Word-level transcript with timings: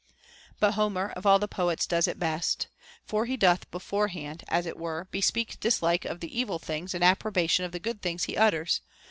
But 0.59 0.71
Homer 0.71 1.13
of 1.15 1.27
all 1.27 1.37
the 1.37 1.47
poets 1.47 1.85
does 1.85 2.07
it 2.07 2.17
best. 2.17 2.69
For 3.05 3.27
he 3.27 3.37
doth 3.37 3.69
beforehand, 3.69 4.43
as 4.47 4.65
it 4.65 4.75
were, 4.77 5.07
bespeak 5.11 5.59
dislike 5.59 6.05
of 6.05 6.21
the 6.21 6.39
evil 6.39 6.57
things 6.57 6.95
and 6.95 7.03
approbation 7.03 7.65
of 7.65 7.71
the 7.71 7.79
good 7.79 8.01
things 8.01 8.23
he 8.23 8.35
utters. 8.35 8.81